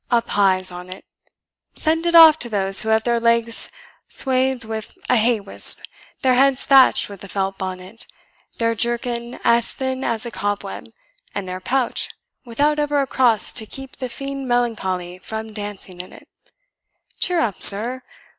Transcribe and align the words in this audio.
A 0.09 0.19
pize 0.23 0.71
on 0.71 0.89
it! 0.89 1.05
send 1.75 2.07
it 2.07 2.15
off 2.15 2.39
to 2.39 2.49
those 2.49 2.81
who 2.81 2.89
have 2.89 3.03
their 3.03 3.19
legs 3.19 3.69
swathed 4.07 4.63
with 4.65 4.97
a 5.09 5.15
hay 5.15 5.39
wisp, 5.39 5.81
their 6.23 6.33
heads 6.33 6.63
thatched 6.65 7.07
with 7.07 7.23
a 7.23 7.27
felt 7.27 7.59
bonnet, 7.59 8.07
their 8.57 8.73
jerkin 8.73 9.39
as 9.43 9.69
thin 9.71 10.03
as 10.03 10.25
a 10.25 10.31
cobweb, 10.31 10.87
and 11.35 11.47
their 11.47 11.59
pouch 11.59 12.09
without 12.45 12.79
ever 12.79 12.99
a 12.99 13.05
cross 13.05 13.53
to 13.53 13.67
keep 13.67 13.97
the 13.97 14.09
fiend 14.09 14.47
Melancholy 14.47 15.19
from 15.19 15.53
dancing 15.53 16.01
in 16.01 16.13
it. 16.13 16.27
Cheer 17.19 17.39
up, 17.39 17.61
sir! 17.61 18.01